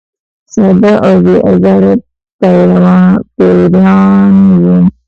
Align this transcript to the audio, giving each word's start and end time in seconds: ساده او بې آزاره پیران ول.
ساده 0.53 0.91
او 1.05 1.13
بې 1.25 1.35
آزاره 1.51 1.93
پیران 2.39 4.33
ول. 4.63 4.83